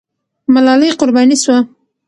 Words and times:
ملالۍ 0.53 0.89
قرباني 0.99 1.35
سوه. 1.43 1.59